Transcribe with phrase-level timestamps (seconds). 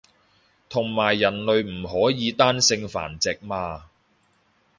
[0.67, 3.91] 同埋人類唔可以單性繁殖嘛